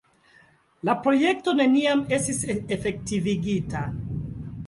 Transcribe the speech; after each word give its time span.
La 0.87 0.95
projekto 1.07 1.53
neniam 1.59 2.01
estis 2.17 2.41
efektivigita. 2.77 3.83